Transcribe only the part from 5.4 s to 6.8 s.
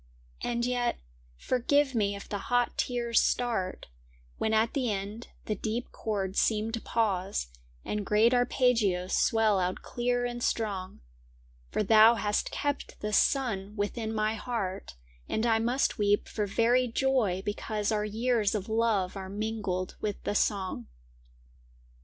the deep chords seem